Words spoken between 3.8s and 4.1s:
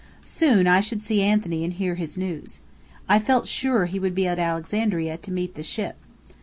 he